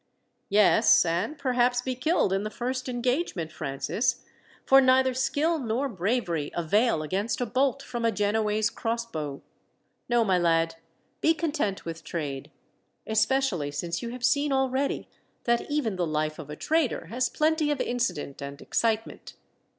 "Yes, 0.49 1.05
and 1.05 1.37
perhaps 1.37 1.79
be 1.83 1.93
killed 1.93 2.33
in 2.33 2.41
the 2.41 2.49
first 2.49 2.89
engagement, 2.89 3.51
Francis, 3.51 4.23
for 4.65 4.81
neither 4.81 5.13
skill 5.13 5.59
nor 5.59 5.87
bravery 5.87 6.49
avail 6.55 7.03
against 7.03 7.39
a 7.39 7.45
bolt 7.45 7.83
from 7.83 8.03
a 8.03 8.11
Genoese 8.11 8.71
crossbow. 8.71 9.43
No, 10.09 10.23
my 10.23 10.39
lad, 10.39 10.73
be 11.21 11.35
content 11.35 11.85
with 11.85 12.03
trade, 12.03 12.49
especially 13.05 13.69
since 13.69 14.01
you 14.01 14.09
have 14.09 14.23
seen 14.25 14.51
already 14.51 15.07
that 15.43 15.69
even 15.69 15.97
the 15.97 16.07
life 16.07 16.39
of 16.39 16.49
a 16.49 16.55
trader 16.55 17.05
has 17.11 17.29
plenty 17.29 17.69
of 17.69 17.79
incident 17.79 18.41
and 18.41 18.59
excitement. 18.59 19.35